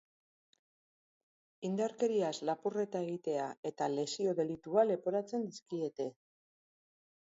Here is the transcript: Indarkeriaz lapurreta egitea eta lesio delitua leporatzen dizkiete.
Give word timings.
Indarkeriaz 1.69 2.33
lapurreta 2.51 3.03
egitea 3.09 3.47
eta 3.73 3.93
lesio 4.01 4.37
delitua 4.43 4.91
leporatzen 4.93 5.49
dizkiete. 5.55 6.15